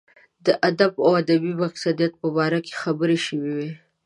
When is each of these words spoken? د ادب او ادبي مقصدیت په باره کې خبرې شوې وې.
د 0.45 0.47
ادب 0.69 0.93
او 1.05 1.11
ادبي 1.21 1.53
مقصدیت 1.63 2.13
په 2.21 2.27
باره 2.37 2.59
کې 2.65 2.73
خبرې 2.81 3.17
شوې 3.25 3.51
وې. 3.57 3.69